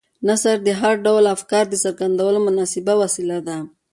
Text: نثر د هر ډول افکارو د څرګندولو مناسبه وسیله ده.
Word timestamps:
نثر 0.27 0.55
د 0.67 0.69
هر 0.81 0.93
ډول 1.05 1.23
افکارو 1.35 1.69
د 1.71 1.75
څرګندولو 1.83 2.39
مناسبه 2.47 2.93
وسیله 3.03 3.37
ده. 3.47 3.57